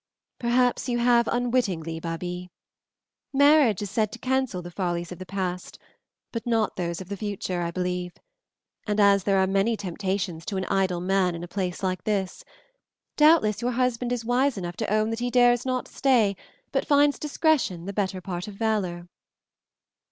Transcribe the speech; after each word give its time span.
"Perhaps 0.39 0.89
you 0.89 0.97
have 0.97 1.27
unwittingly, 1.27 1.99
Babie. 1.99 2.49
Marriage 3.31 3.83
is 3.83 3.91
said 3.91 4.11
to 4.11 4.17
cancel 4.17 4.63
the 4.63 4.71
follies 4.71 5.11
of 5.11 5.19
the 5.19 5.27
past, 5.27 5.77
but 6.31 6.47
not 6.47 6.75
those 6.75 7.01
of 7.01 7.07
the 7.09 7.15
future, 7.15 7.61
I 7.61 7.69
believe; 7.69 8.13
and, 8.87 8.99
as 8.99 9.25
there 9.25 9.37
are 9.37 9.45
many 9.45 9.77
temptations 9.77 10.43
to 10.47 10.57
an 10.57 10.65
idle 10.65 11.01
man 11.01 11.35
in 11.35 11.43
a 11.43 11.47
place 11.47 11.83
like 11.83 12.03
this, 12.03 12.43
doubtless 13.15 13.61
your 13.61 13.73
husband 13.73 14.11
is 14.11 14.25
wise 14.25 14.57
enough 14.57 14.75
to 14.77 14.91
own 14.91 15.11
that 15.11 15.19
he 15.19 15.29
dares 15.29 15.67
not 15.67 15.87
stay 15.87 16.35
but 16.71 16.87
finds 16.87 17.19
discretion 17.19 17.85
the 17.85 17.93
better 17.93 18.21
part 18.21 18.47
of 18.47 18.55
valor." 18.55 19.07